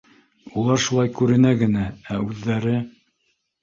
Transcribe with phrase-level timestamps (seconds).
[0.61, 2.79] —Улар шулай күренә генә, ә үҙҙәре.